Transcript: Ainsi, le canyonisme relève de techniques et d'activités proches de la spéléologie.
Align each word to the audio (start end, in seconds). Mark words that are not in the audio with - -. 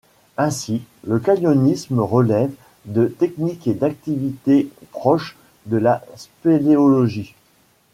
Ainsi, 0.35 0.81
le 1.03 1.19
canyonisme 1.19 1.99
relève 1.99 2.49
de 2.85 3.05
techniques 3.05 3.67
et 3.67 3.75
d'activités 3.75 4.67
proches 4.91 5.37
de 5.67 5.77
la 5.77 6.03
spéléologie. 6.15 7.35